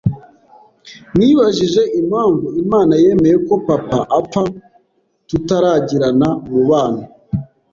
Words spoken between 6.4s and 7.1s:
umubano